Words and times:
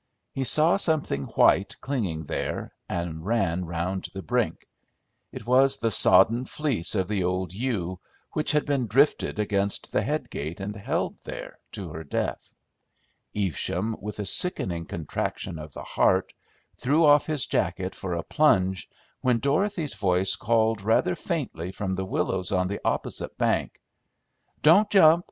He 0.33 0.45
saw 0.45 0.77
something 0.77 1.25
white 1.35 1.77
clinging 1.79 2.23
there, 2.23 2.73
and 2.89 3.23
ran 3.23 3.65
round 3.65 4.09
the 4.15 4.23
brink. 4.23 4.67
It 5.31 5.45
was 5.45 5.77
the 5.77 5.91
sodden 5.91 6.45
fleece 6.45 6.95
of 6.95 7.07
the 7.07 7.23
old 7.23 7.53
ewe, 7.53 7.99
which 8.31 8.51
had 8.53 8.65
been 8.65 8.87
drifted 8.87 9.37
against 9.37 9.91
the 9.91 10.01
head 10.01 10.31
gate 10.31 10.59
and 10.59 10.75
held 10.75 11.17
there 11.23 11.59
to 11.73 11.89
her 11.91 12.03
death. 12.03 12.55
Evesham, 13.35 13.95
with 14.01 14.17
a 14.17 14.25
sickening 14.25 14.87
contraction 14.87 15.59
of 15.59 15.71
the 15.73 15.83
heart, 15.83 16.33
threw 16.79 17.05
off 17.05 17.27
his 17.27 17.45
jacket 17.45 17.93
for 17.93 18.15
a 18.15 18.23
plunge, 18.23 18.89
when 19.21 19.37
Dorothy's 19.37 19.93
voice 19.93 20.35
called 20.35 20.81
rather 20.81 21.13
faintly 21.13 21.71
from 21.71 21.93
the 21.93 22.05
willows 22.05 22.51
on 22.51 22.69
the 22.69 22.79
opposite 22.83 23.37
bank. 23.37 23.79
"Don't 24.63 24.89
jump! 24.89 25.19